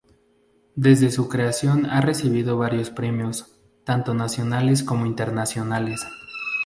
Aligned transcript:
Desde 0.75 1.11
su 1.11 1.29
creación 1.29 1.85
ha 1.85 2.01
recibido 2.01 2.57
varios 2.57 2.89
premios, 2.89 3.59
tanto 3.83 4.15
nacionales 4.15 4.81
como 4.81 5.05
internacionales. 5.05 6.01